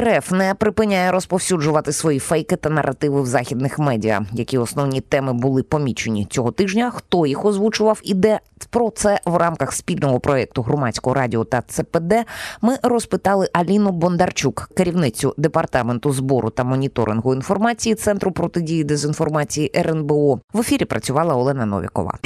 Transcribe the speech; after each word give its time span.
РФ 0.00 0.30
не 0.30 0.54
припиняє 0.54 1.10
розповсюджувати 1.10 1.92
свої 1.92 2.18
фейки 2.18 2.56
та 2.56 2.70
наративи 2.70 3.22
в 3.22 3.26
західних 3.26 3.78
медіа. 3.78 4.26
Які 4.32 4.58
основні 4.58 5.00
теми 5.00 5.32
були 5.32 5.62
помічені 5.62 6.26
цього 6.30 6.50
тижня? 6.50 6.90
Хто 6.90 7.26
їх 7.26 7.44
озвучував 7.44 8.00
і 8.02 8.14
де 8.14 8.40
про 8.70 8.90
це 8.90 9.20
в 9.24 9.36
рамках 9.36 9.72
спільного 9.72 10.20
проєкту 10.20 10.62
громадського 10.62 11.14
радіо 11.14 11.44
та 11.44 11.62
ЦПД 11.62 12.14
ми 12.62 12.76
розпитали 12.82 13.48
Аліну 13.52 13.90
Бондарчук, 13.90 14.70
керівницю 14.76 15.34
департаменту 15.36 16.12
збору 16.12 16.50
та 16.50 16.64
моніторингу 16.64 17.34
інформації 17.34 17.94
Центру 17.94 18.32
протидії 18.32 18.84
дезінформації 18.84 19.72
РНБО. 19.76 20.40
В 20.52 20.60
ефірі 20.60 20.84
працювала 20.84 21.34
Олена 21.34 21.66
Новікова. 21.66 22.18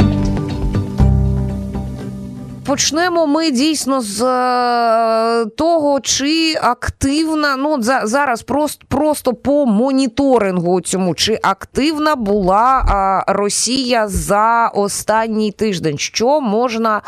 Почнемо 2.68 3.26
ми 3.26 3.50
дійсно 3.50 4.00
з 4.00 4.22
е, 4.22 5.46
того, 5.46 6.00
чи 6.00 6.54
активна, 6.62 7.56
ну 7.56 7.82
за, 7.82 8.00
зараз 8.04 8.42
просто 8.42 8.86
просто 8.88 9.34
по 9.34 9.66
моніторингу 9.66 10.80
цьому, 10.80 11.14
чи 11.14 11.38
активна 11.42 12.16
була 12.16 12.84
а, 12.88 13.32
Росія 13.32 14.08
за 14.08 14.68
останній 14.74 15.52
тиждень. 15.52 15.98
Що 15.98 16.40
можна 16.40 16.96
е, 16.96 17.02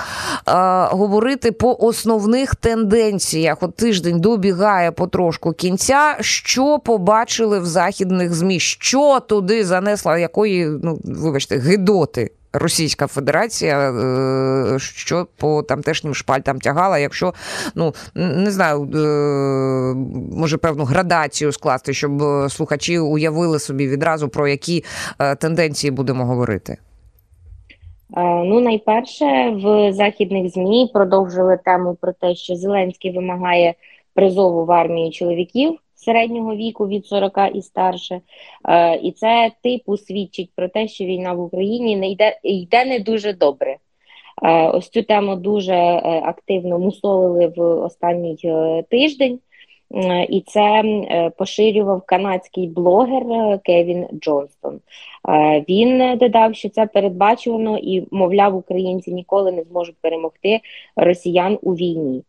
говорити 0.97 1.53
по 1.53 1.77
основних 1.81 2.55
тенденціях? 2.55 3.57
От 3.61 3.77
тиждень 3.77 4.21
добігає 4.21 4.93
потрошку 4.93 5.53
кінця. 5.53 6.17
Що 6.21 6.79
побачили 6.79 7.61
в 7.61 7.67
західних 7.67 8.35
змі? 8.35 8.61
Що 8.61 9.21
туди 9.21 9.65
занесла 9.65 10.19
якої, 10.19 10.67
ну 10.83 10.99
вибачте, 11.05 11.59
гидоти? 11.59 12.31
Російська 12.53 13.07
Федерація, 13.07 13.91
е, 13.91 14.79
що 14.79 15.27
по 15.37 15.63
тамтешнім 15.63 16.15
шпальтам 16.15 16.59
тягала, 16.59 16.99
якщо 16.99 17.35
ну 17.75 17.95
не 18.15 18.51
знаю, 18.51 18.91
е, 18.95 18.99
може 20.37 20.57
певну 20.57 20.85
градацію 20.85 21.53
скласти, 21.53 21.93
щоб 21.93 22.23
слухачі 22.49 22.99
уявили 22.99 23.59
собі 23.59 23.89
відразу 23.89 24.29
про 24.29 24.49
які 24.49 24.85
е, 25.19 25.37
тенденції 25.37 25.91
будемо 25.91 26.25
говорити. 26.25 26.77
Ну, 28.17 28.61
найперше, 28.61 29.51
в 29.51 29.93
західних 29.93 30.49
змі 30.53 30.91
продовжили 30.93 31.59
тему 31.65 31.97
про 32.01 32.13
те, 32.13 32.35
що 32.35 32.57
Зеленський 32.57 33.13
вимагає 33.17 33.75
призову 34.15 34.65
в 34.65 34.73
армію 34.73 35.11
чоловіків 35.11 35.79
середнього 36.01 36.57
віку 36.57 36.89
від 36.89 37.07
40 37.07 37.39
і 37.55 37.63
старше. 37.63 38.21
Е, 38.69 38.97
І 38.97 39.13
це 39.13 39.51
типу 39.63 39.97
свідчить 39.97 40.51
про 40.57 40.69
те, 40.69 40.89
що 40.89 41.05
війна 41.05 41.33
в 41.33 41.41
Україні 41.41 41.97
не 41.97 42.11
йде 42.11 42.41
йде 42.43 42.85
не 42.85 42.99
дуже 42.99 43.33
добре. 43.33 43.77
Е, 44.43 44.69
Ось 44.69 44.89
цю 44.89 45.03
тему 45.03 45.37
дуже 45.37 45.75
е, 45.75 46.23
активно 46.25 46.79
мусолили 46.79 47.53
в 47.57 47.61
останній 47.61 48.39
е, 48.45 48.85
тиждень. 48.91 49.41
Е, 49.95 50.25
і 50.25 50.41
це 50.41 50.83
поширював 51.39 52.03
канадський 52.07 52.69
блогер 52.69 53.59
Кевін 53.65 54.07
Джонстон. 54.13 54.81
Він 55.69 56.19
додав, 56.19 56.55
що 56.55 56.69
це 56.69 56.87
передбачувано 56.87 57.79
і, 57.79 58.07
мовляв, 58.11 58.57
українці 58.57 59.13
ніколи 59.13 59.53
не 59.53 59.63
зможуть 59.63 59.97
перемогти 60.01 60.61
росіян 60.97 61.59
у 61.63 61.75
війні. 61.75 62.23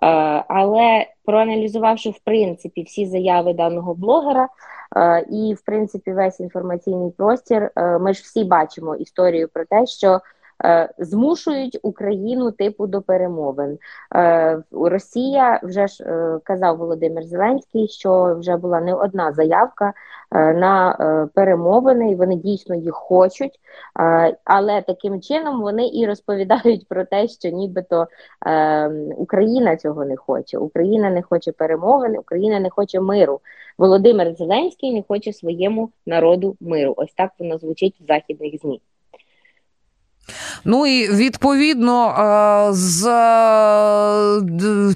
Е, 0.00 0.06
але 0.48 1.06
проаналізувавши 1.24 2.10
в 2.10 2.18
принципі 2.18 2.82
всі 2.82 3.06
заяви 3.06 3.54
даного 3.54 3.94
блогера 3.94 4.48
е, 4.96 5.26
і 5.30 5.54
в 5.54 5.62
принципі 5.62 6.12
весь 6.12 6.40
інформаційний 6.40 7.10
простір, 7.10 7.70
е, 7.76 7.98
ми 7.98 8.14
ж 8.14 8.22
всі 8.22 8.44
бачимо 8.44 8.96
історію 8.96 9.48
про 9.48 9.64
те, 9.64 9.86
що 9.86 10.20
змушують 10.98 11.78
Україну 11.82 12.50
типу 12.50 12.86
до 12.86 13.02
перемовин. 13.02 13.78
Е, 14.14 14.62
Росія 14.72 15.60
вже 15.62 15.86
ж 15.86 16.04
е, 16.04 16.38
казав 16.44 16.78
Володимир 16.78 17.24
Зеленський, 17.24 17.88
що 17.88 18.36
вже 18.38 18.56
була 18.56 18.80
не 18.80 18.94
одна 18.94 19.32
заявка 19.32 19.92
на 20.32 21.28
перемовини, 21.34 22.10
і 22.10 22.14
вони 22.14 22.36
дійсно 22.36 22.74
їх 22.74 22.94
хочуть, 22.94 23.60
але 24.44 24.82
таким 24.82 25.20
чином 25.20 25.60
вони 25.60 25.88
і 25.88 26.06
розповідають 26.06 26.88
про 26.88 27.04
те, 27.04 27.28
що 27.28 27.48
нібито 27.48 28.06
Україна 29.16 29.76
цього 29.76 30.04
не 30.04 30.16
хоче. 30.16 30.58
Україна 30.58 31.10
не 31.10 31.22
хоче 31.22 31.52
перемовин, 31.52 32.18
Україна 32.18 32.60
не 32.60 32.70
хоче 32.70 33.00
миру. 33.00 33.40
Володимир 33.78 34.34
Зеленський 34.34 34.94
не 34.94 35.02
хоче 35.08 35.32
своєму 35.32 35.90
народу 36.06 36.56
миру. 36.60 36.94
Ось 36.96 37.12
так 37.12 37.30
воно 37.38 37.58
звучить 37.58 38.00
в 38.00 38.06
західних 38.06 38.60
змі. 38.62 38.80
Ну 40.64 40.86
і 40.86 41.12
відповідно 41.12 42.08
е, 42.08 42.72
з 42.72 43.02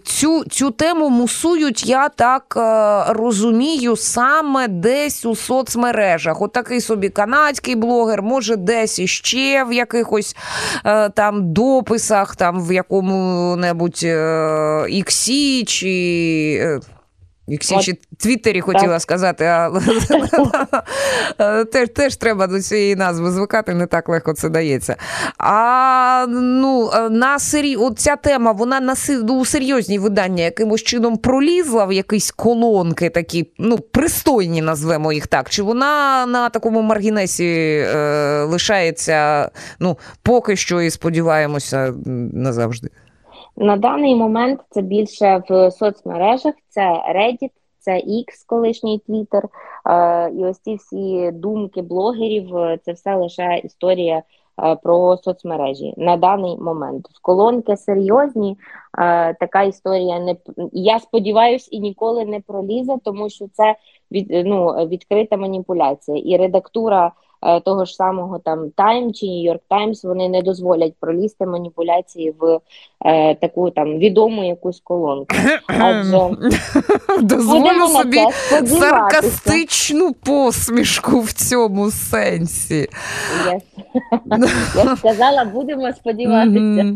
цю 0.04 0.44
цю 0.44 0.71
тему 0.71 1.10
мусують, 1.10 1.87
я 1.87 2.09
так 2.09 2.54
е, 2.56 3.12
розумію, 3.12 3.97
саме 3.97 4.69
десь 4.69 5.25
у 5.25 5.37
соцмережах. 5.37 6.43
От 6.43 6.53
такий 6.53 6.81
собі 6.81 7.09
канадський 7.09 7.75
блогер, 7.75 8.22
може, 8.22 8.56
десь 8.56 8.99
іще 8.99 9.65
в 9.69 9.72
якихось 9.72 10.37
е, 10.84 11.09
там 11.09 11.53
дописах, 11.53 12.37
там 12.37 12.66
в 12.66 12.72
якому-небудь 12.72 14.06
іксі 14.88 15.65
чи 15.65 16.81
чи 17.83 17.99
Твіттері 18.17 18.61
хотіла 18.61 19.01
сказати, 19.01 19.45
а 19.45 19.71
теж 21.73 21.89
теж 21.89 22.17
треба 22.17 22.47
до 22.47 22.61
цієї 22.61 22.97
назви 22.97 23.31
звикати, 23.31 23.75
не 23.75 23.87
так 23.87 24.09
легко 24.09 24.33
це 24.33 24.49
дається. 24.49 24.97
А 25.39 26.27
ну, 26.29 26.91
на 27.11 27.39
сері... 27.39 27.77
От 27.77 27.99
ця 27.99 28.17
тема, 28.17 28.53
вона 28.53 28.81
на 28.81 28.95
ну, 29.09 29.39
у 29.39 29.45
серйозні 29.45 29.99
видання 29.99 30.45
якимось 30.45 30.83
чином 30.83 31.17
пролізла 31.17 31.84
в 31.84 31.93
якісь 31.93 32.31
колонки, 32.31 33.11
такі, 33.11 33.51
ну, 33.59 33.78
пристойні, 33.78 34.63
назвемо 34.63 35.13
їх 35.13 35.27
так. 35.27 35.51
Чи 35.51 35.63
вона 35.63 36.27
на 36.27 36.49
такому 36.49 36.83
маргінесі 36.83 37.47
е, 37.87 38.43
лишається 38.43 39.51
ну, 39.81 39.99
поки 40.23 40.57
що 40.57 40.81
і 40.81 40.91
сподіваємося 40.91 41.95
назавжди? 42.33 42.89
На 43.56 43.77
даний 43.77 44.15
момент 44.15 44.61
це 44.71 44.83
більше 44.83 45.43
в 45.49 45.71
соцмережах, 45.71 46.55
це 46.69 46.81
Reddit, 47.17 47.50
це 47.78 47.93
X, 47.93 48.25
колишній 48.47 49.00
Twitter, 49.09 49.43
е, 49.91 50.31
і 50.31 50.44
ось 50.44 50.59
ці 50.59 50.75
всі 50.75 51.31
думки 51.33 51.83
блогерів, 51.83 52.56
е, 52.56 52.78
це 52.84 52.93
все 52.93 53.16
лише 53.16 53.61
історія 53.65 54.22
е, 54.62 54.77
про 54.77 55.16
соцмережі 55.16 55.95
на 55.97 56.16
даний 56.16 56.59
момент. 56.59 57.09
В 57.15 57.22
колонки 57.22 57.77
серйозні, 57.77 58.59
така 59.41 59.62
історія 59.62 60.19
не 60.19 60.37
я 60.72 61.00
сподіваюся 61.00 61.69
і 61.72 61.81
ніколи 61.81 62.25
не 62.25 62.41
пролізе, 62.41 62.97
тому 63.05 63.31
що 63.31 63.47
це 63.53 63.77
від 64.12 64.47
ну 64.47 64.66
відкрита 64.66 65.37
маніпуляція 65.37 66.19
і 66.19 66.37
редактура. 66.37 67.12
Е, 67.47 67.61
того 67.61 67.84
ж 67.84 67.95
самого 67.95 68.39
там 68.39 68.71
Time 68.77 69.12
чи 69.12 69.27
New 69.27 69.53
York 69.53 69.61
Times, 69.71 70.09
вони 70.09 70.29
не 70.29 70.43
дозволять 70.43 70.95
пролізти 71.01 71.47
маніпуляції 71.47 72.34
в 72.39 72.61
е, 73.05 73.34
таку 73.34 73.71
там 73.71 73.99
відому 73.99 74.45
якусь 74.45 74.81
колонку. 74.81 75.37
Адже 75.67 76.31
дозволю 77.23 77.89
собі 77.89 78.21
саркастичну 78.67 80.12
посмішку 80.12 81.21
в 81.21 81.33
цьому 81.33 81.91
сенсі. 81.91 82.89
Я, 83.47 83.61
я 84.84 84.97
сказала, 84.97 85.45
будемо 85.45 85.93
сподіватися, 85.93 86.95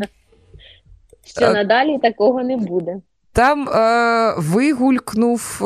що 1.23 1.53
надалі 1.53 1.97
такого 1.97 2.43
не 2.43 2.57
буде. 2.57 3.01
Там 3.33 3.69
е, 3.69 4.33
вигулькнув 4.37 5.59
е, 5.61 5.65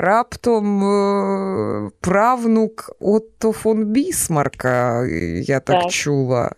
раптом 0.00 0.84
е, 0.84 1.90
правнук 2.00 2.90
Отто 3.00 3.52
фон 3.52 3.84
Бісмарка, 3.84 5.06
я 5.40 5.60
так, 5.60 5.82
так 5.82 5.90
чула. 5.90 6.50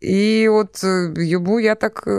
І 0.00 0.48
от 0.48 0.84
е, 0.84 1.12
йому, 1.16 1.60
я 1.60 1.74
так 1.74 2.04
е, 2.06 2.10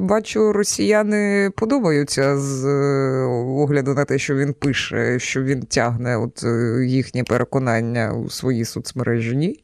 бачу, 0.00 0.52
росіяни 0.52 1.50
подобаються 1.56 2.36
з 2.36 2.66
е, 2.66 3.24
огляду 3.62 3.94
на 3.94 4.04
те, 4.04 4.18
що 4.18 4.34
він 4.34 4.52
пише, 4.52 5.18
що 5.18 5.42
він 5.42 5.62
тягне 5.62 6.16
от 6.16 6.42
їхнє 6.86 7.24
переконання 7.24 8.14
у 8.14 8.30
свої 8.30 8.64
соцмережі. 8.64 9.36
Ні? 9.36 9.60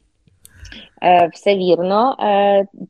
Все 1.33 1.55
вірно. 1.55 2.15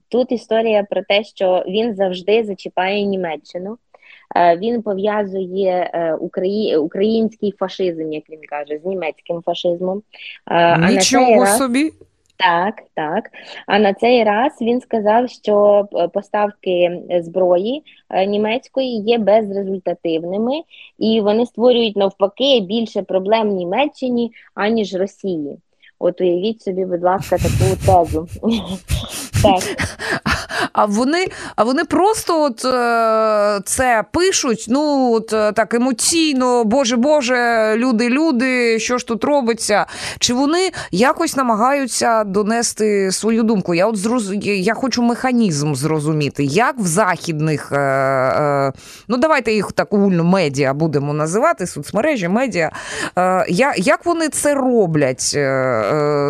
Тут 0.10 0.32
історія 0.32 0.84
про 0.84 1.04
те, 1.04 1.24
що 1.24 1.64
він 1.68 1.96
завжди 1.96 2.44
зачіпає 2.44 3.06
Німеччину. 3.06 3.78
Е, 4.36 4.58
він 4.58 4.82
пов'язує 4.82 5.92
е, 5.94 6.14
український 6.78 7.54
фашизм, 7.60 8.12
як 8.12 8.30
він 8.30 8.40
каже, 8.50 8.80
з 8.84 8.86
німецьким 8.86 9.42
фашизмом. 9.46 10.02
Е, 10.52 10.78
Нічого 10.78 11.36
раз... 11.36 11.58
собі. 11.58 11.92
Так, 12.38 12.76
так. 12.96 13.30
А 13.68 13.80
на 13.80 13.94
цей 13.94 14.24
раз 14.24 14.52
він 14.62 14.82
сказав, 14.82 15.30
що 15.30 15.88
поставки 16.14 17.02
зброї 17.22 17.84
німецької 18.28 19.02
є 19.02 19.18
безрезультативними, 19.18 20.62
і 21.00 21.22
вони 21.22 21.46
створюють 21.46 21.98
навпаки 21.98 22.60
більше 22.60 23.02
проблем 23.02 23.48
Німеччині 23.48 24.32
аніж 24.56 24.96
Росії. 24.96 25.58
От 26.00 26.22
уявіть 26.22 26.62
собі, 26.62 26.86
будь 26.86 27.04
ласка, 27.04 27.38
таку 27.38 27.76
тезу. 27.86 28.28
так. 29.44 29.64
А 30.76 30.86
вони, 30.86 31.28
а 31.56 31.64
вони 31.64 31.84
просто 31.84 32.44
от 32.44 32.66
е, 32.66 33.62
це 33.66 34.04
пишуть. 34.12 34.66
Ну 34.70 35.12
от 35.14 35.34
е, 35.34 35.52
так 35.52 35.74
емоційно, 35.74 36.64
боже, 36.64 36.96
боже, 36.96 37.74
люди, 37.78 38.10
люди, 38.10 38.80
що 38.80 38.98
ж 38.98 39.08
тут 39.08 39.24
робиться? 39.24 39.86
Чи 40.20 40.34
вони 40.34 40.72
якось 40.92 41.36
намагаються 41.36 42.24
донести 42.24 43.12
свою 43.12 43.44
думку? 43.44 43.74
Я 43.74 43.88
от 43.88 43.98
зроз... 43.98 44.32
я 44.44 44.74
хочу 44.74 45.04
механізм 45.04 45.74
зрозуміти, 45.74 46.44
як 46.44 46.76
в 46.80 46.86
західних, 46.86 47.72
е, 47.72 48.74
ну 49.08 49.18
давайте 49.18 49.52
їх 49.52 49.72
так 49.72 49.94
огульно 49.94 50.24
медіа 50.24 50.74
будемо 50.74 51.14
називати, 51.14 51.68
соцмережі, 51.68 52.28
медіа. 52.28 52.72
Я, 53.48 53.74
як 53.78 54.06
вони 54.06 54.30
це 54.30 54.54
роблять? 54.54 55.38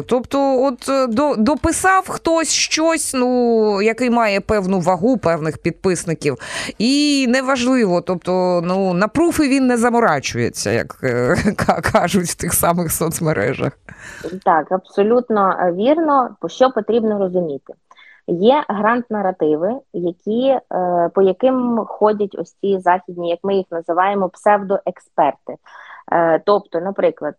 Тобто, 0.07 0.63
от 0.63 0.89
до, 1.09 1.35
дописав 1.35 2.09
хтось 2.09 2.51
щось, 2.51 3.13
ну 3.13 3.81
який 3.81 4.09
має 4.09 4.34
певну 4.41 4.79
вагу 4.79 5.17
певних 5.17 5.57
підписників, 5.57 6.37
і 6.77 7.25
неважливо, 7.29 8.01
тобто, 8.01 8.61
ну 8.63 8.93
на 8.93 9.07
пруфи 9.07 9.49
він 9.49 9.67
не 9.67 9.77
заморачується, 9.77 10.71
як 10.71 10.99
е, 11.03 11.35
кажуть 11.93 12.25
в 12.25 12.35
тих 12.35 12.53
самих 12.53 12.91
соцмережах. 12.91 13.71
Так, 14.45 14.71
абсолютно 14.71 15.57
е, 15.59 15.71
вірно. 15.71 16.29
Що 16.47 16.69
потрібно 16.69 17.19
розуміти? 17.19 17.73
Є 18.27 18.63
грант-наративи, 18.69 19.73
які, 19.93 20.59
е, 20.73 21.09
по 21.13 21.21
яким 21.21 21.85
ходять 21.87 22.35
ось 22.39 22.55
ці 22.61 22.79
західні, 22.79 23.29
як 23.29 23.39
ми 23.43 23.55
їх 23.55 23.65
називаємо, 23.71 24.29
псевдоексперти. 24.29 25.55
Тобто, 26.45 26.79
наприклад, 26.79 27.33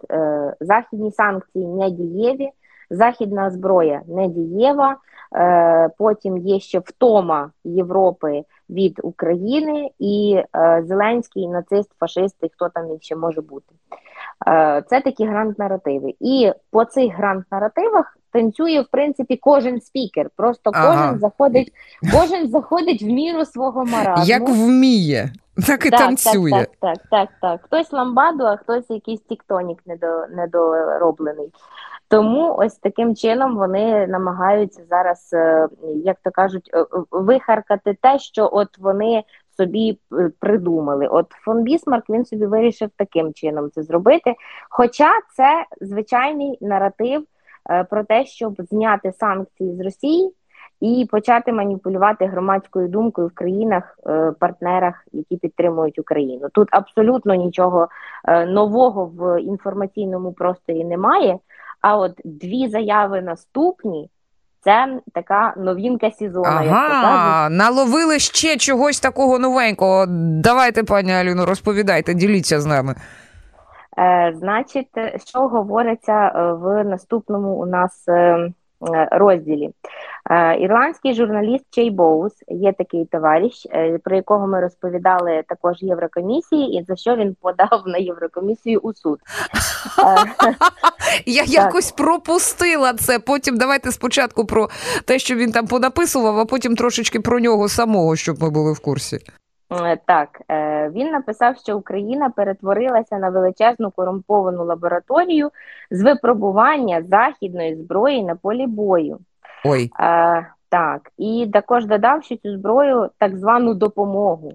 західні 0.60 1.12
санкції 1.12 1.66
не 1.66 1.90
дієві, 1.90 2.50
західна 2.91 3.50
зброя 3.50 4.03
не 4.09 4.29
дієва, 4.29 4.97
е, 5.37 5.88
потім 5.99 6.38
є 6.38 6.61
ще 6.61 6.79
втома 6.79 7.50
Європи 7.65 8.44
від 8.71 9.00
України, 9.03 9.91
і 9.99 10.43
е, 10.56 10.85
Зеленський 10.87 11.49
нацист, 11.49 11.91
фашист, 12.00 12.37
і 12.43 12.49
хто 12.55 12.69
там 12.69 12.85
ще 13.00 13.17
може 13.17 13.41
бути. 13.41 13.75
Е, 14.49 14.83
Це 14.87 15.00
такі 15.00 15.25
грант-наративи. 15.25 16.15
І 16.21 16.53
по 16.71 16.85
цих 16.85 17.15
грант-наративах 17.15 18.19
танцює, 18.33 18.81
в 18.81 18.89
принципі, 18.91 19.37
кожен 19.37 19.81
спікер. 19.81 20.31
Просто 20.37 20.71
Ага. 20.75 20.89
кожен 20.89 21.19
заходить, 21.21 21.73
кожен 22.12 22.49
заходить 22.49 23.03
в 23.03 23.06
міру 23.06 23.44
свого 23.44 23.85
маразму. 23.85 24.25
Як 24.25 24.49
вміє, 24.49 25.32
так 25.67 25.87
і 25.87 25.91
Так, 25.91 26.00
танцює. 26.00 26.50
Так, 26.50 26.69
так, 26.81 26.99
так, 26.99 26.99
так, 27.11 27.29
так. 27.41 27.61
Хтось 27.62 27.93
ламбаду, 27.93 28.44
а 28.44 28.56
хтось 28.56 28.91
якийсь 28.91 29.21
тіктонік 29.21 29.79
недо, 29.87 30.27
недороблений. 30.31 31.53
Тому 32.08 32.55
ось 32.58 32.75
таким 32.75 33.17
чином 33.17 33.56
вони 33.56 34.06
намагаються 34.06 34.82
зараз, 34.91 35.31
е, 35.32 35.69
як 36.05 36.17
то 36.25 36.31
кажуть, 36.31 36.70
е, 36.75 36.81
е, 36.81 36.85
вихаркати 37.11 37.97
те, 38.00 38.19
що 38.19 38.49
от 38.53 38.79
вони 38.79 39.25
собі 39.56 39.99
придумали. 40.41 41.06
От 41.06 41.26
фон 41.44 41.62
Бісмарк 41.62 42.11
він 42.11 42.25
собі 42.25 42.47
вирішив 42.47 42.91
таким 42.97 43.32
чином 43.32 43.70
це 43.70 43.82
зробити. 43.82 44.35
Хоча 44.70 45.11
це 45.37 45.64
звичайний 45.81 46.58
наратив 46.61 47.25
про 47.91 48.05
те, 48.05 48.25
щоб 48.25 48.55
зняти 48.58 49.12
санкції 49.12 49.76
з 49.76 49.81
Росії 49.81 50.35
і 50.81 51.08
почати 51.11 51.53
маніпулювати 51.53 52.26
громадською 52.26 52.88
думкою 52.88 53.29
в 53.29 53.35
країнах, 53.35 53.99
партнерах, 54.38 55.05
які 55.12 55.37
підтримують 55.37 55.99
Україну. 55.99 56.49
Тут 56.53 56.69
абсолютно 56.70 57.35
нічого 57.35 57.88
нового 58.47 59.06
в 59.06 59.41
інформаційному 59.41 60.32
просторі 60.32 60.85
немає. 60.85 61.38
А 61.81 61.96
от 61.96 62.20
дві 62.25 62.69
заяви 62.69 63.23
наступні 63.23 64.11
це 64.61 65.00
така 65.14 65.55
новінка 65.56 66.11
сезону. 66.11 66.62
як. 66.64 66.73
Ага, 66.73 67.49
наловили 67.50 68.19
ще 68.19 68.56
чогось 68.56 69.00
такого 69.00 69.38
новенького. 69.38 70.06
Давайте, 70.43 70.84
пані 70.84 71.12
Аліно, 71.12 71.46
розповідайте, 71.46 72.14
діліться 72.14 72.61
з 72.61 72.67
нами. 72.67 72.94
Е, 73.99 74.34
Значить, 74.37 74.88
що 75.26 75.49
говориться 75.49 76.12
е, 76.12 76.52
в 76.52 76.84
наступному 76.84 77.49
у 77.49 77.67
нас 77.67 78.08
е, 78.08 78.12
е, 78.12 78.52
розділі? 79.12 79.70
Е, 80.31 80.58
Ірландський 80.61 81.14
журналіст 81.14 81.64
Чей 81.70 81.90
Боус 81.90 82.32
є 82.49 82.73
такий 82.73 83.05
товариш, 83.05 83.67
е, 83.70 83.99
про 84.05 84.17
якого 84.17 84.46
ми 84.46 84.61
розповідали 84.61 85.43
також 85.49 85.82
Єврокомісії, 85.82 86.78
і 86.78 86.84
за 86.84 86.96
що 86.96 87.17
він 87.17 87.37
подав 87.40 87.82
на 87.87 87.99
Єврокомісію 87.99 88.81
у 88.82 88.94
суд. 88.94 89.19
Е, 90.46 90.52
Я 91.26 91.44
якось 91.46 91.93
пропустила 91.93 92.93
це. 92.93 93.19
Потім 93.19 93.56
давайте 93.56 93.93
спочатку 93.93 94.46
про 94.46 94.69
те, 95.05 95.19
що 95.19 95.34
він 95.34 95.52
там 95.52 95.67
понаписував, 95.67 96.38
а 96.38 96.44
потім 96.44 96.76
трошечки 96.76 97.20
про 97.20 97.40
нього 97.40 97.69
самого, 97.69 98.17
щоб 98.17 98.43
ми 98.43 98.50
були 98.50 98.72
в 98.72 98.81
курсі. 98.81 99.19
Так, 100.06 100.40
він 100.93 101.11
написав, 101.11 101.56
що 101.56 101.79
Україна 101.79 102.31
перетворилася 102.31 103.19
на 103.19 103.31
величезну 103.31 103.90
корумповану 103.90 104.64
лабораторію 104.64 105.50
з 105.90 106.02
випробування 106.02 107.02
західної 107.02 107.76
зброї 107.76 108.25
на 108.25 108.37
полі 108.37 108.67
бою. 108.67 109.19
Ой, 109.64 109.91
Е, 110.00 110.47
так, 110.69 111.11
і 111.19 111.50
також 111.53 111.87
додав, 111.87 112.25
що 112.25 112.37
цю 112.37 112.53
зброю, 112.53 113.11
так 113.19 113.37
звану 113.37 113.75
допомогу, 113.75 114.53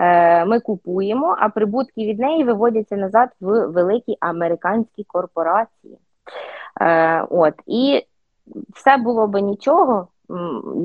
е, 0.00 0.44
ми 0.44 0.60
купуємо, 0.60 1.36
а 1.38 1.48
прибутки 1.48 2.06
від 2.06 2.18
неї 2.18 2.44
виводяться 2.44 2.96
назад 2.96 3.28
в 3.40 3.66
великі 3.66 4.16
американські 4.20 5.04
корпорації. 5.04 5.98
Е, 6.80 7.26
от, 7.30 7.54
і 7.66 8.06
все 8.74 8.96
було 8.96 9.26
би 9.26 9.40
нічого. 9.40 10.08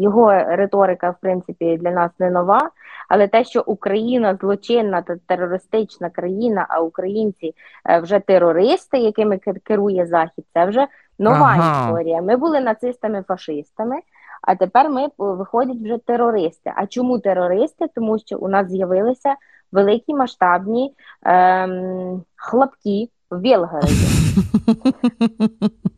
Його 0.02 0.34
риторика, 0.34 1.10
в 1.10 1.16
принципі, 1.22 1.78
для 1.78 1.92
нас 1.92 2.12
не 2.20 2.30
нова, 2.30 2.70
але 3.10 3.28
те, 3.28 3.44
що 3.44 3.64
Україна 3.66 4.38
злочинна 4.42 5.02
та 5.02 5.16
терористична 5.28 6.10
країна, 6.10 6.66
а 6.70 6.82
українці 6.82 7.54
е, 7.90 8.00
вже 8.00 8.20
терористи, 8.20 8.98
якими 8.98 9.38
керує 9.64 10.06
Захід, 10.06 10.46
це 10.54 10.66
вже 10.66 10.88
нова 11.20 11.56
Ага. 11.58 11.82
історія. 11.82 12.22
Ми 12.22 12.38
були 12.38 12.60
нацистами-фашистами, 12.60 13.96
а 14.42 14.56
тепер 14.56 14.90
ми 14.90 15.08
виходять 15.18 15.82
вже 15.84 15.98
терористи. 15.98 16.74
А 16.76 16.88
чому 16.88 17.20
терористи? 17.20 17.86
Тому 17.96 18.20
що 18.20 18.38
у 18.38 18.48
нас 18.48 18.68
з'явилися 18.68 19.36
великі 19.72 20.14
масштабні 20.14 20.94
ем, 21.24 22.24
хлопки 22.36 23.10
в 23.32 23.40
Білгороді. 23.40 24.08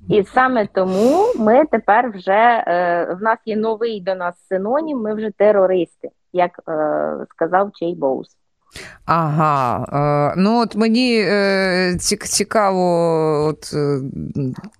І 0.10 0.24
саме 0.24 0.68
тому 0.68 1.34
ми 1.40 1.66
тепер 1.66 2.12
вже 2.16 2.64
е, 2.68 3.18
в 3.20 3.22
нас 3.22 3.40
є 3.46 3.58
новий 3.58 4.02
до 4.02 4.16
нас 4.16 4.36
синонім. 4.50 5.02
Ми 5.02 5.14
вже 5.14 5.32
терористи, 5.38 6.10
як 6.34 6.52
е, 6.70 7.26
сказав 7.30 7.72
Чей 7.74 7.96
Боус. 7.96 8.38
Ага, 9.06 9.86
е, 10.32 10.34
ну 10.38 10.62
от 10.62 10.76
мені 10.76 11.20
е, 11.20 11.98
цікаво, 12.24 13.46
от 13.46 13.72
е, 13.74 14.00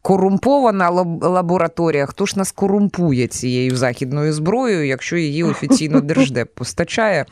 корумпована 0.02 0.90
лабораторія. 1.22 2.06
Хто 2.06 2.26
ж 2.26 2.38
нас 2.38 2.52
корумпує 2.52 3.28
цією 3.28 3.76
західною 3.76 4.34
зброєю, 4.34 4.88
якщо 4.88 5.18
її 5.18 5.44
офіційно 5.44 6.02
Держдеп 6.08 6.56
постачає? 6.56 7.26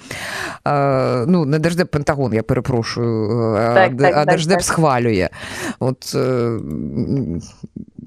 Ну, 1.27 1.45
не 1.45 1.59
Держдеп, 1.59 1.91
Пентагон, 1.91 2.33
я 2.33 2.43
перепрошую, 2.43 3.55
Так, 3.55 3.91
а, 3.99 4.11
так, 4.11 4.27
Держдеп 4.27 4.57
так. 4.57 4.65
схвалює. 4.65 5.29
От 5.79 6.15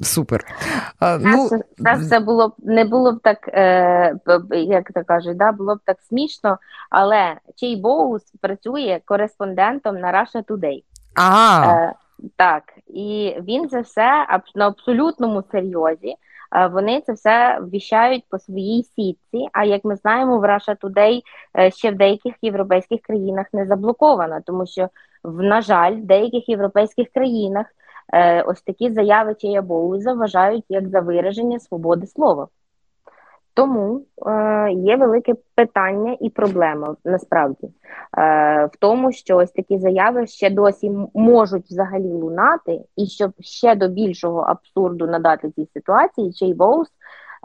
супер. 0.02 0.44
Це, 1.00 1.18
ну, 1.22 1.44
все- 1.46 1.60
це 1.82 1.94
все 1.94 2.20
було 2.20 2.48
б 2.48 2.52
не 2.58 2.84
було 2.84 3.12
б 3.12 3.20
так, 3.22 3.48
е, 3.48 4.14
як 4.50 4.92
то 4.92 5.04
кажуть, 5.04 5.36
да, 5.36 5.52
було 5.52 5.74
б 5.74 5.78
так 5.84 5.96
смішно, 6.08 6.58
але 6.90 7.34
Чей 7.56 7.76
Боус 7.76 8.22
працює 8.40 9.00
кореспондентом 9.04 10.00
на 10.00 10.12
Russia 10.12 10.44
Today. 10.44 10.82
ага. 11.14 11.74
Е, 11.74 11.94
так, 12.36 12.62
і 12.86 13.36
він 13.48 13.68
це 13.68 13.80
все 13.80 14.26
на 14.54 14.66
абсолютному 14.66 15.42
серйозі. 15.52 16.14
Е, 16.56 16.66
Вони 16.66 17.00
це 17.00 17.12
все 17.12 17.58
ввіщають 17.62 18.24
по 18.30 18.38
своїй 18.38 18.82
сітці. 18.82 19.48
А 19.52 19.64
як 19.64 19.84
ми 19.84 19.96
знаємо, 19.96 20.38
в 20.38 20.44
Russia 20.44 20.76
Today 20.80 21.20
е, 21.58 21.70
ще 21.70 21.90
в 21.90 21.94
деяких 21.96 22.34
європейських 22.42 23.00
країнах 23.00 23.46
не 23.52 23.66
заблокована, 23.66 24.40
тому 24.46 24.66
що, 24.66 24.88
на 25.24 25.62
жаль, 25.62 25.92
в 25.92 26.04
деяких 26.04 26.48
європейських 26.48 27.08
країнах 27.14 27.66
ось 28.46 28.62
такі 28.62 28.90
заяви 28.90 29.34
Чея 29.34 29.62
Боуза 29.62 30.12
вважають 30.12 30.64
як 30.68 30.88
за 30.88 31.00
вираження 31.00 31.60
свободи 31.60 32.06
слова. 32.06 32.48
Тому 33.58 34.02
е, 34.26 34.72
є 34.72 34.96
велике 34.96 35.34
питання 35.54 36.16
і 36.20 36.30
проблема 36.30 36.96
насправді 37.04 37.66
е, 37.66 37.70
в 38.66 38.76
тому, 38.78 39.12
що 39.12 39.36
ось 39.36 39.52
такі 39.52 39.78
заяви 39.78 40.26
ще 40.26 40.50
досі 40.50 40.90
можуть 41.14 41.66
взагалі 41.66 42.08
лунати, 42.12 42.80
і 42.96 43.06
щоб 43.06 43.32
ще 43.40 43.74
до 43.74 43.88
більшого 43.88 44.40
абсурду 44.40 45.06
надати 45.06 45.50
цій 45.50 45.68
ситуації, 45.74 46.32
Чей 46.32 46.54
Боус 46.54 46.88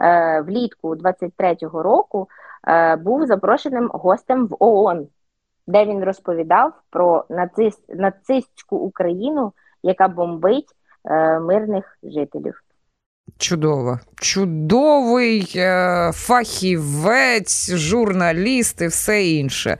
е, 0.00 0.40
влітку 0.40 0.94
23-го 0.94 1.82
року 1.82 2.28
е, 2.68 2.96
був 2.96 3.26
запрошеним 3.26 3.90
гостем 3.92 4.46
в 4.46 4.56
ООН, 4.58 5.06
де 5.66 5.84
він 5.84 6.04
розповідав 6.04 6.72
про 6.90 7.24
нацист, 7.28 7.84
нацистську 7.88 8.76
Україну, 8.76 9.52
яка 9.84 10.08
бомбить 10.08 10.68
е, 11.10 11.40
мирних 11.40 11.84
жителів. 12.02 12.60
Чудово, 13.38 14.00
чудовий 14.16 15.52
е, 15.56 16.10
фахівець, 16.14 17.70
журналіст 17.74 18.80
і 18.80 18.86
все 18.86 19.24
інше. 19.26 19.70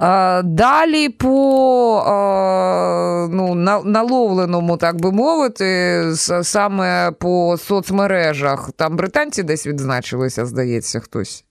Е, 0.00 0.42
далі 0.42 1.08
по 1.08 1.98
е, 2.06 3.28
ну, 3.34 3.54
наловленому, 3.84 4.76
так 4.76 5.00
би 5.00 5.12
мовити, 5.12 6.02
саме 6.42 7.10
по 7.10 7.56
соцмережах. 7.58 8.70
Там 8.76 8.96
британці 8.96 9.42
десь 9.42 9.66
відзначилися, 9.66 10.46
здається, 10.46 11.00
хтось. 11.00 11.44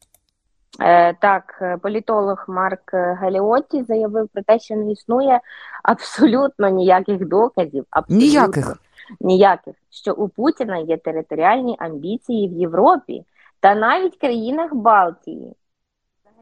Так, 1.20 1.63
політолог 1.82 2.46
Марк 2.48 2.94
Галіотті 2.94 3.84
заявив 3.84 4.29
про 4.34 4.44
те, 4.44 4.60
що 4.60 4.75
не 4.75 4.91
існує 4.91 5.39
абсолютно 5.84 6.70
ніяких 6.70 7.27
доказів. 7.27 7.86
Абсолютно. 7.89 8.25
Ніяких 8.25 8.77
ніяких, 9.20 9.75
що 9.89 10.13
у 10.13 10.27
Путіна 10.27 10.77
є 10.77 10.98
територіальні 10.98 11.75
амбіції 11.79 12.50
в 12.50 12.51
Європі 12.51 13.24
та 13.60 13.75
навіть 13.75 14.17
країнах 14.17 14.74
Балтії. 14.74 15.53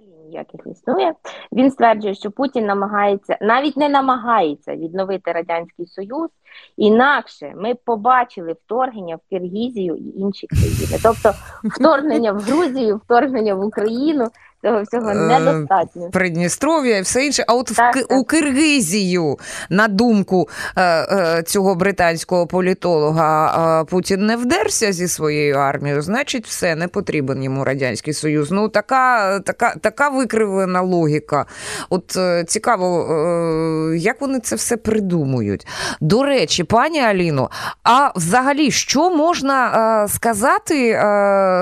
Взагалі 0.04 0.28
ніяких 0.28 0.62
існує. 0.66 1.14
Він 1.52 1.72
стверджує, 1.72 2.16
що 2.16 2.32
Путін 2.32 2.66
намагається, 2.66 3.38
навіть 3.42 3.78
не 3.78 3.90
намагається 3.90 4.76
відновити 4.76 5.32
Радянський 5.32 5.88
Союз, 5.88 6.30
інакше 6.78 7.54
ми 7.56 7.76
побачили 7.76 8.54
вторгнення 8.66 9.16
в 9.16 9.20
Киргізію 9.30 9.96
і 9.96 10.20
інші 10.20 10.48
країни. 10.48 11.00
Тобто 11.04 11.32
вторгнення 11.64 12.32
в 12.32 12.38
Грузію, 12.38 12.98
вторгнення 12.98 13.56
в 13.56 13.66
Україну 13.66 14.28
Цього 14.64 14.82
всього 14.82 15.10
е, 15.10 15.14
недостатньо. 15.16 16.10
Придністров'я 16.10 16.98
і 16.98 17.02
все 17.02 17.26
інше. 17.26 17.46
А 17.48 17.54
от 17.54 17.66
так, 17.66 17.96
в 17.96 18.00
так. 18.00 18.18
у 18.20 18.24
Киргизію, 18.24 19.38
на 19.70 19.88
думку 19.88 20.50
е, 20.78 20.82
е, 20.84 21.44
цього 21.44 21.76
британського 21.76 22.48
політолога, 22.48 23.84
Путін 23.84 24.26
не 24.26 24.36
вдерся 24.36 24.92
зі 24.92 25.08
своєю 25.08 25.56
армією, 25.56 26.02
значить, 26.02 26.48
все 26.48 26.76
не 26.76 26.88
потрібен 26.88 27.44
йому 27.44 27.64
радянський 27.64 28.14
союз. 28.14 28.52
Ну 28.52 28.70
така 28.70 29.40
така, 29.40 29.76
така 29.82 30.10
викривлена 30.10 30.82
логіка. 30.82 31.46
От 31.90 32.18
цікаво, 32.48 33.08
як 33.98 34.22
вони 34.22 34.40
це 34.40 34.56
все 34.56 34.78
придумують. 34.78 35.68
До 36.02 36.24
речі, 36.24 36.64
пані 36.64 37.00
Аліно, 37.00 37.50
а 37.84 38.12
взагалі, 38.16 38.72
що 38.72 39.10
можна 39.10 40.08
сказати 40.10 41.00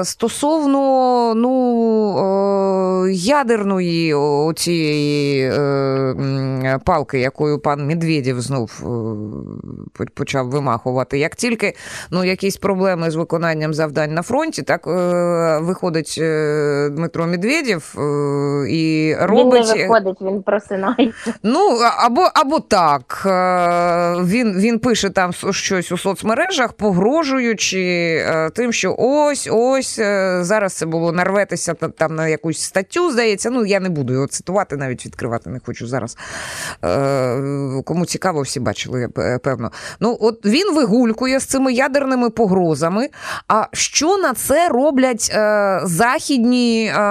стосовно 0.04 1.34
ну 1.36 2.91
ядерної 3.12 4.16
цієї 4.56 5.52
е, 5.54 6.80
палки, 6.86 7.20
якою 7.20 7.60
пан 7.60 7.88
Медведєв 7.88 8.42
знов 8.42 8.72
е, 10.00 10.06
почав 10.14 10.50
вимахувати. 10.50 11.20
Як 11.20 11.36
тільки 11.36 11.74
ну, 12.12 12.24
якісь 12.24 12.58
проблеми 12.58 13.12
з 13.12 13.16
виконанням 13.16 13.74
завдань 13.74 14.14
на 14.14 14.22
фронті, 14.22 14.62
так 14.62 14.88
е, 14.88 15.60
виходить 15.62 16.16
Дмитро 16.92 17.28
Медведєв 17.28 17.96
і 18.70 19.16
робить. 19.20 19.66
Він 19.70 19.78
не 19.78 19.88
виходить, 19.88 20.22
він 20.22 20.44
просинається. 20.44 21.34
Ну, 21.44 21.80
або 21.98 22.30
або 22.34 22.60
так. 22.60 23.22
Він 24.24 24.60
він 24.60 24.80
пише 24.80 25.10
там 25.10 25.34
щось 25.52 25.92
у 25.92 25.98
соцмережах, 25.98 26.74
погрожуючи 26.74 28.26
тим, 28.56 28.74
що 28.74 28.96
ось 28.98 29.50
ось 29.52 29.96
зараз 30.42 30.74
це 30.74 30.86
було 30.86 31.12
нарветися 31.12 31.74
там 31.74 32.16
на 32.16 32.28
якусь 32.28 32.62
статтю, 32.62 32.81
здається. 33.12 33.50
Ну, 33.50 33.66
я 33.66 33.80
не 33.80 33.90
буду 33.90 34.14
його 34.14 34.28
цитувати, 34.28 34.78
навіть 34.78 35.06
відкривати 35.06 35.50
не 35.50 35.60
хочу 35.66 35.88
зараз. 35.88 36.18
Е, 36.84 37.82
Кому 37.86 38.06
цікаво, 38.06 38.42
всі 38.42 38.60
бачили, 38.60 39.08
певно. 39.44 39.72
Ну, 40.00 40.18
от 40.22 40.46
він 40.46 40.76
вигулькує 40.76 41.40
з 41.40 41.46
цими 41.46 41.74
ядерними 41.74 42.30
погрозами. 42.30 43.10
А 43.48 43.68
що 43.74 44.18
на 44.18 44.34
це 44.34 44.70
роблять 44.70 45.32
е, 45.34 45.80
західні 45.84 46.86
е, 46.86 47.02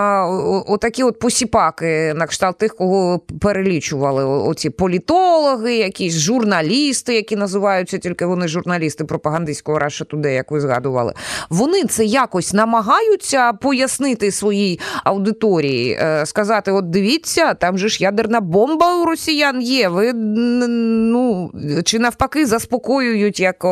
отакі 0.67 1.03
от 1.03 1.19
посіпаки, 1.19 2.15
на 2.15 2.27
кшталт 2.27 2.59
тих, 2.59 2.75
кого 2.75 3.19
перелічували? 3.41 4.25
Оці 4.25 4.71
політологи, 4.71 5.75
якісь 5.75 6.19
журналісти, 6.19 7.15
які 7.15 7.37
називаються 7.37 7.99
тільки 7.99 8.27
вони 8.27 8.49
журналісти 8.49 9.05
пропагандистського 9.05 9.79
Russia 9.79 10.07
Today, 10.07 10.31
як 10.31 10.50
ви 10.50 10.61
згадували. 10.61 11.15
Вони 11.50 11.85
це 11.85 12.05
якось 12.05 12.53
намагаються 12.53 13.53
пояснити 13.53 14.31
своїй 14.33 14.81
аудиторії, 15.05 15.60
е, 15.69 16.26
сказати: 16.26 16.71
от 16.71 16.90
дивіться, 16.90 17.55
там 17.55 17.79
же 17.79 17.88
ж 17.88 18.02
ядерна 18.02 18.40
бомба 18.40 19.02
у 19.02 19.05
росіян 19.05 19.62
є. 19.62 19.88
Ви 19.88 20.12
ну 20.12 21.50
чи 21.85 21.99
навпаки 21.99 22.47
заспокоюють, 22.47 23.40
як 23.40 23.64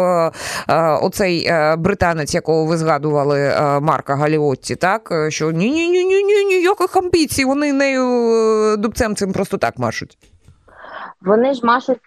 оцей 1.03 1.47
е, 1.47 1.77
британець, 1.77 2.35
якого 2.35 2.65
ви 2.65 2.77
згадували, 2.77 3.41
е, 3.41 3.81
Марка 3.81 4.17
Галіотті, 4.17 4.77
так 4.77 5.13
що 5.29 5.51
ні, 5.51 5.71
ні, 5.71 5.89
ні, 5.89 6.05
ні, 6.05 6.23
ні, 6.23 6.45
ніяких 6.45 6.97
амбіцій, 6.97 7.45
вони 7.45 7.73
нею 7.73 8.77
дубцем 8.77 9.17
цим 9.17 9.33
просто 9.33 9.59
так 9.59 9.79
машуть. 9.79 10.19
Вони 11.21 11.55
ж 11.55 11.67
машуть 11.67 12.01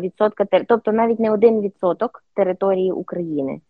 відсотка, 0.00 0.44
тобто 0.68 0.92
навіть 0.92 1.20
не 1.20 1.30
один 1.30 1.60
відсоток 1.60 2.24
території 2.34 2.92
України. 2.92 3.60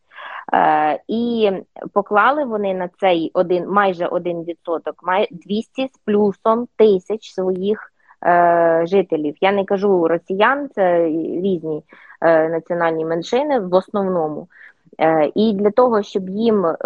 І 1.08 1.50
поклали 1.92 2.44
вони 2.44 2.74
на 2.74 2.88
цей 2.88 3.30
один 3.34 3.68
майже 3.68 4.06
один 4.06 4.44
відсоток, 4.44 4.94
200 5.30 5.88
з 5.88 5.98
плюсом 6.04 6.68
тисяч 6.76 7.30
своїх 7.30 7.92
е, 8.26 8.82
жителів. 8.86 9.34
Я 9.40 9.52
не 9.52 9.64
кажу 9.64 10.08
росіян, 10.08 10.68
це 10.74 11.06
різні 11.42 11.82
е, 12.20 12.48
національні 12.48 13.04
меншини 13.04 13.60
в 13.60 13.74
основному. 13.74 14.48
Е, 15.00 15.30
і 15.34 15.52
для 15.52 15.70
того, 15.70 16.02
щоб 16.02 16.28
їм 16.28 16.66
е, 16.66 16.76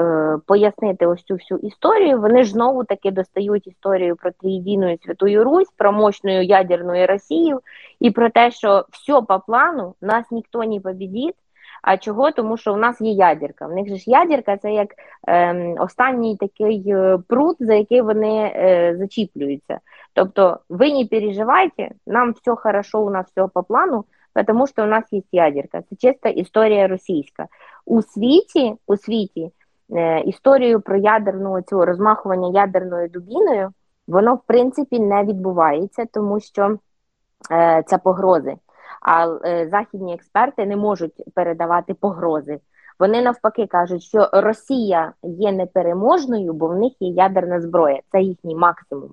пояснити 0.47 1.07
ось 1.07 1.23
цю 1.23 1.35
всю 1.35 1.59
історію, 1.59 2.21
вони 2.21 2.45
ж 2.45 2.51
знову 2.51 2.85
таки 2.85 3.11
достають 3.11 3.67
історію 3.67 4.17
про 4.17 4.31
трійвійну 4.31 4.93
і 4.93 4.99
Святую 5.05 5.45
Русь, 5.45 5.71
про 5.77 5.93
мощну 5.93 6.43
ядерну 6.43 7.07
Росію 7.07 7.61
і 8.01 8.11
про 8.11 8.31
те, 8.31 8.51
що 8.51 8.85
все 8.91 9.23
по 9.23 9.41
плану 9.47 9.95
нас 10.01 10.31
ніхто 10.31 10.65
не 10.65 10.81
побідить. 10.81 11.37
А 11.83 11.97
чого? 11.97 12.31
Тому 12.31 12.57
що 12.57 12.75
у 12.75 12.77
нас 12.77 13.01
є 13.01 13.13
ядерка. 13.13 13.67
В 13.67 13.73
них 13.73 13.89
же 13.89 13.97
ж 13.97 14.11
ядерка 14.11 14.57
це 14.57 14.73
як 14.73 14.89
е, 15.29 15.75
останній 15.79 16.37
такий 16.37 16.85
е, 16.87 17.19
пруд, 17.29 17.57
за 17.61 17.75
який 17.75 18.01
вони 18.01 18.53
е, 18.57 18.97
зачіплюються. 18.99 19.81
Тобто, 20.13 20.59
ви 20.69 20.93
не 20.93 21.07
переживайте, 21.07 21.91
нам 22.07 22.33
все 22.33 22.57
хорошо, 22.57 23.03
у 23.03 23.11
нас 23.11 23.27
все 23.27 23.47
по 23.55 23.63
плану, 23.63 24.05
тому 24.47 24.67
що 24.67 24.83
у 24.83 24.87
нас 24.87 25.05
є 25.11 25.23
ядерка. 25.33 25.83
Це 25.91 25.97
чиста 25.97 26.29
історія 26.29 26.89
російська. 26.89 27.47
У 27.87 28.03
світі 28.03 28.75
у 28.87 28.97
світі 28.97 29.51
е, 29.97 30.21
історію 30.21 30.81
про 30.81 30.97
ядерну 30.97 31.63
цю 31.63 31.85
розмахування 31.85 32.61
ядерною 32.61 33.09
дубіною, 33.09 33.73
воно 34.09 34.35
в 34.35 34.41
принципі 34.47 35.01
не 35.01 35.25
відбувається, 35.25 36.07
тому 36.13 36.41
що 36.41 36.79
е, 37.51 37.83
це 37.87 37.99
погрози. 37.99 38.55
А 39.03 39.27
е, 39.45 39.69
західні 39.69 40.15
експерти 40.15 40.67
не 40.67 40.77
можуть 40.77 41.35
передавати 41.35 41.95
погрози. 41.95 42.61
Вони 42.99 43.23
навпаки 43.23 43.67
кажуть, 43.67 44.03
що 44.03 44.29
Росія 44.33 45.13
є 45.23 45.53
непереможною, 45.53 46.53
бо 46.53 46.69
в 46.69 46.77
них 46.77 46.93
є 47.01 47.09
ядерна 47.09 47.61
зброя. 47.61 48.01
Це 48.13 48.21
їхній 48.21 48.55
максимум. 48.55 49.11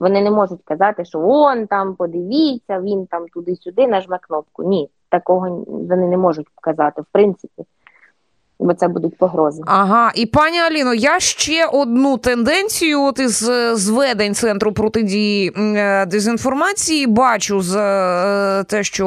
Вони 0.00 0.22
не 0.22 0.30
можуть 0.30 0.62
казати, 0.64 1.04
що 1.04 1.20
он 1.20 1.66
там 1.66 1.94
подивіться, 1.94 2.80
він 2.80 3.06
там 3.06 3.28
туди-сюди 3.28 3.86
нажме 3.86 4.18
кнопку. 4.18 4.62
Ні, 4.62 4.90
такого 5.08 5.64
вони 5.66 6.08
не 6.08 6.16
можуть 6.16 6.46
казати, 6.60 7.02
в 7.02 7.06
принципі 7.12 7.64
бо 8.58 8.74
це 8.74 8.88
будуть 8.88 9.18
погрози. 9.18 9.62
Ага, 9.66 10.12
і 10.14 10.26
пані 10.26 10.58
Аліно, 10.58 10.94
я 10.94 11.20
ще 11.20 11.66
одну 11.66 12.18
тенденцію 12.18 13.02
от 13.02 13.18
із 13.18 13.48
е, 13.48 13.76
зведень 13.76 14.34
центру 14.34 14.72
протидії 14.72 15.52
е, 15.56 16.06
дезінформації 16.06 17.06
бачу 17.06 17.62
з 17.62 17.76
е, 17.76 18.64
те, 18.64 18.84
що 18.84 19.04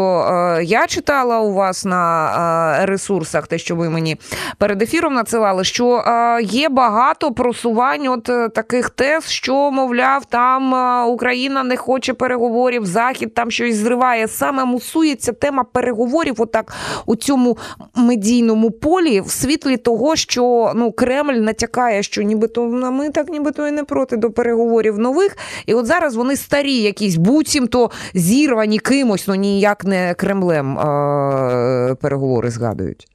я 0.64 0.88
читала 0.88 1.40
у 1.40 1.54
вас 1.54 1.86
на 1.86 2.86
ресурсах, 2.86 3.48
те, 3.48 3.58
що 3.58 3.76
ви 3.76 3.90
мені 3.90 4.18
перед 4.58 4.82
ефіром 4.82 5.14
надсилали, 5.14 5.64
що 5.64 6.04
є 6.42 6.70
багато 6.70 7.32
просувань 7.32 8.08
от 8.08 8.54
таких 8.54 8.90
тез, 8.90 9.30
що 9.30 9.72
мовляв, 9.72 10.26
там 10.26 10.74
Україна 11.10 11.64
не 11.64 11.78
хоче 11.78 12.14
переговорів, 12.14 12.86
Захід 12.86 13.34
там 13.34 13.52
щось 13.52 13.76
зриває. 13.76 14.28
Саме 14.28 14.66
мусується 14.66 15.34
тема 15.34 15.64
переговорів, 15.64 16.36
отак 16.38 16.74
у 17.06 17.16
цьому 17.16 17.58
медійному 17.96 18.72
полі 18.72 19.22
в 19.22 19.30
світлі 19.48 19.78
того, 19.78 20.16
що 20.16 20.72
ну 20.76 20.92
Кремль 20.92 21.34
натякає, 21.34 22.04
що 22.04 22.22
нібито 22.22 22.66
«Ну, 22.66 22.92
ми 22.92 23.10
так, 23.10 23.30
нібито 23.30 23.68
і 23.68 23.72
не 23.72 23.84
проти 23.84 24.18
до 24.18 24.32
переговорів 24.32 25.00
нових. 25.00 25.38
І 25.66 25.74
от 25.74 25.86
зараз 25.86 26.16
вони 26.16 26.36
старі, 26.36 26.74
якісь 26.74 27.16
буцімто 27.16 27.90
зірвані 28.14 28.80
кимось, 28.80 29.28
ну 29.28 29.36
ніяк 29.36 29.86
не 29.86 30.14
Кремлем 30.14 30.80
е- 30.80 31.96
переговори 32.02 32.50
згадують. 32.50 33.08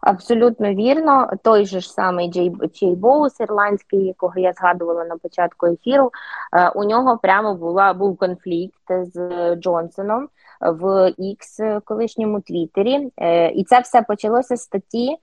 Абсолютно 0.00 0.74
вірно. 0.74 1.30
Той 1.42 1.66
же 1.66 1.80
ж 1.80 1.92
самий 1.92 2.30
Джей 2.30 2.52
Чей 2.72 2.94
Боус, 2.96 3.40
ірландський, 3.40 4.06
якого 4.06 4.32
я 4.36 4.52
згадувала 4.52 5.04
на 5.04 5.16
початку 5.16 5.66
ефіру. 5.66 6.10
е, 6.56 6.68
У 6.68 6.84
нього 6.84 7.18
прямо 7.22 7.54
була 7.54 7.92
був 7.94 8.16
конфлікт 8.16 8.82
з 9.14 9.56
Джонсоном 9.56 10.28
в 10.60 10.84
X 11.18 11.80
колишньому 11.84 12.40
Твіттері. 12.40 13.10
Е, 13.16 13.50
І 13.50 13.64
це 13.64 13.80
все 13.80 14.02
почалося 14.02 14.56
з 14.56 14.62
статті 14.62 15.08
е, 15.12 15.16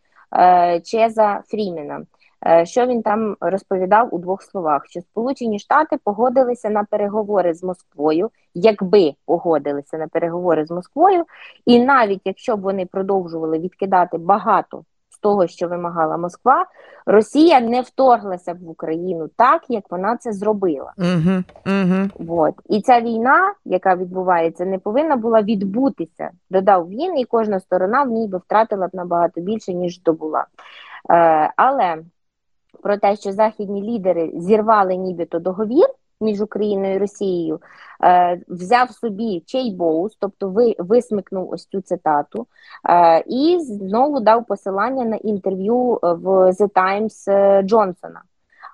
Чеза 0.84 1.42
Фрімена. 1.48 2.01
Е, 2.48 2.65
Що 2.65 2.86
він 2.86 3.01
там 3.01 3.38
розповідав 3.42 4.15
у 4.15 4.20
двох 4.20 4.44
словах: 4.44 4.86
що 4.86 5.01
Сполучені 5.01 5.60
Штати 5.60 5.98
погодилися 6.04 6.70
на 6.70 6.84
переговори 6.84 7.54
з 7.54 7.63
Москвою, 7.63 8.30
якби 8.54 9.13
погодилися 9.25 9.98
на 9.98 10.08
переговори 10.08 10.65
з 10.65 10.72
Москвою, 10.72 11.25
і 11.65 11.80
навіть 11.80 12.22
якщо 12.25 12.58
б 12.58 12.62
вони 12.62 12.86
продовжували 12.86 13.60
відкидати 13.60 14.18
багато 14.18 14.84
того, 15.25 15.48
що 15.48 15.67
вимагала 15.67 16.17
Москва, 16.17 16.65
Росія 17.05 17.60
не 17.60 17.82
вторглася 17.82 18.53
б 18.53 18.63
в 18.63 18.70
Україну 18.70 19.29
так, 19.36 19.63
як 19.70 19.91
вона 19.91 20.17
це 20.17 20.34
зробила. 20.34 20.94
Угу, 20.98 21.44
угу. 21.65 22.32
От. 22.41 22.53
І 22.70 22.82
ця 22.82 23.01
війна, 23.01 23.53
яка 23.65 23.96
відбувається, 23.96 24.65
не 24.65 24.79
повинна 24.79 25.15
була 25.15 25.41
відбутися. 25.41 26.29
Додав 26.50 26.89
він, 26.89 27.17
і 27.17 27.25
кожна 27.25 27.60
сторона 27.60 28.03
в 28.03 28.12
ній 28.12 28.27
би 28.27 28.38
втратила 28.38 28.88
б 28.88 28.89
набагато 28.94 29.41
більше, 29.41 29.74
ніж 29.74 29.96
здобула. 29.96 30.46
Е, 31.10 31.53
але 31.55 31.98
про 32.84 32.98
те, 32.98 33.15
що 33.15 33.32
західні 33.32 33.82
лідери 33.84 34.32
зірвали 34.36 34.96
нібито 34.96 35.39
договір 35.39 35.88
між 36.22 36.41
Україною 36.41 36.95
і 36.95 36.98
Росією, 36.98 37.60
е, 38.03 38.41
взяв 38.48 38.91
собі 38.91 39.43
Чей 39.45 39.75
Боус, 39.75 40.17
тобто 40.19 40.50
ви, 40.50 40.75
висмикнув 40.79 41.50
ось 41.50 41.65
цю 41.65 41.81
цитату, 41.81 42.48
е, 42.89 43.24
і 43.27 43.60
знову 43.60 44.19
дав 44.19 44.45
посилання 44.45 45.05
на 45.05 45.15
інтерв'ю 45.15 46.00
е, 46.03 46.13
в 46.13 46.27
The 46.27 46.69
Times 46.69 47.31
е, 47.31 47.62
Джонсона 47.62 48.22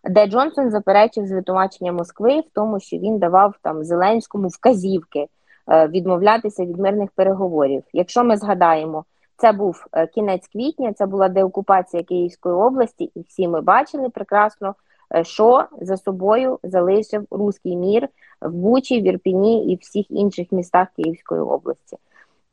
де 0.04 0.28
Джонсон 0.28 0.72
заперечив 0.72 1.28
звинувачення 1.28 1.92
Москви 1.92 2.40
в 2.40 2.50
тому, 2.54 2.80
що 2.80 2.98
він 2.98 3.20
давав 3.20 3.56
там 3.62 3.84
Зеленському 3.84 4.48
вказівки 4.48 5.28
е, 5.72 5.88
відмовлятися 5.88 6.66
від 6.66 6.80
мирних 6.80 7.10
переговорів. 7.12 7.84
Якщо 7.94 8.24
ми 8.24 8.38
згадаємо, 8.38 9.06
це 9.38 9.52
був 9.52 9.86
кінець 10.14 10.48
квітня, 10.48 10.94
це 10.94 11.06
була 11.06 11.30
деокупація 11.30 12.04
Київської 12.04 12.56
області, 12.56 13.12
і 13.16 13.22
всі 13.22 13.48
ми 13.48 13.62
бачили 13.62 14.10
прекрасно, 14.10 14.76
що 15.24 15.66
за 15.82 15.98
собою 15.98 16.60
залишив 16.64 17.26
руський 17.32 17.76
мір 17.76 18.08
в 18.42 18.52
Бучі, 18.52 19.02
в 19.02 19.08
Ірпіні 19.08 19.74
і 19.74 19.76
всіх 19.76 20.12
інших 20.12 20.52
містах 20.52 20.88
Київської 20.96 21.42
області. 21.42 21.98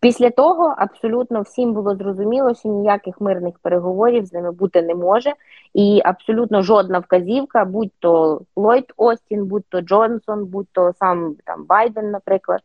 Після 0.00 0.30
того 0.30 0.74
абсолютно 0.78 1.40
всім 1.40 1.72
було 1.72 1.96
зрозуміло, 1.96 2.54
що 2.54 2.68
ніяких 2.68 3.20
мирних 3.20 3.58
переговорів 3.58 4.26
з 4.26 4.32
ними 4.32 4.52
бути 4.52 4.82
не 4.82 4.94
може, 4.94 5.32
і 5.74 6.00
абсолютно 6.04 6.62
жодна 6.62 6.98
вказівка, 6.98 7.64
будь 7.64 7.92
то 7.98 8.40
Ллойд 8.56 8.92
Остін, 8.96 9.46
будь 9.46 9.64
то 9.68 9.80
Джонсон, 9.80 10.44
будь 10.44 10.68
то 10.72 10.92
сам 10.98 11.36
там 11.44 11.64
Байден, 11.64 12.10
наприклад, 12.10 12.60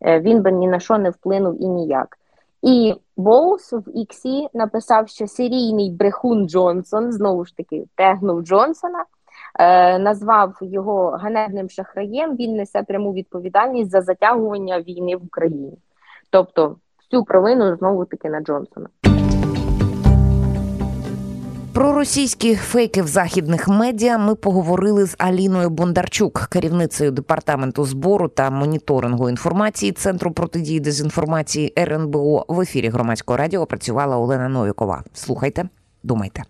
е, 0.00 0.20
він 0.20 0.42
би 0.42 0.52
ні 0.52 0.68
на 0.68 0.80
що 0.80 0.98
не 0.98 1.10
вплинув 1.10 1.62
і 1.62 1.68
ніяк. 1.68 2.18
І 2.62 2.94
Боус 3.16 3.72
в 3.72 3.82
Іксі 3.94 4.48
написав, 4.54 5.08
що 5.08 5.26
серійний 5.26 5.90
брехун 5.90 6.48
Джонсон 6.48 7.12
знову 7.12 7.44
ж 7.44 7.56
таки 7.56 7.84
тегнув 7.94 8.42
Джонсона, 8.42 9.00
е, 9.00 9.04
назвав 9.98 10.58
його 10.60 11.10
ганебним 11.10 11.70
шахраєм. 11.70 12.36
Він 12.36 12.56
несе 12.56 12.82
пряму 12.82 13.12
відповідальність 13.12 13.90
за 13.90 14.00
затягування 14.00 14.80
війни 14.80 15.16
в 15.16 15.24
Україні. 15.24 15.72
Тобто 16.30 16.76
всю 17.04 17.24
провину 17.24 17.76
знову 17.76 18.04
таки 18.04 18.30
на 18.30 18.40
Джонсона. 18.40 18.88
Про 21.74 21.92
російські 21.92 22.54
фейки 22.54 23.02
в 23.02 23.06
західних 23.06 23.68
медіа 23.68 24.18
ми 24.18 24.34
поговорили 24.34 25.06
з 25.06 25.14
Аліною 25.18 25.70
Бондарчук, 25.70 26.46
керівницею 26.50 27.10
департаменту 27.10 27.84
збору 27.84 28.28
та 28.28 28.50
моніторингу 28.50 29.28
інформації 29.28 29.92
Центру 29.92 30.32
протидії 30.32 30.80
дезінформації 30.80 31.72
РНБО. 31.78 32.44
В 32.48 32.60
ефірі 32.60 32.88
громадського 32.88 33.36
радіо 33.36 33.66
працювала 33.66 34.16
Олена 34.16 34.48
Новікова. 34.48 35.02
Слухайте, 35.12 35.64
думайте. 36.02 36.42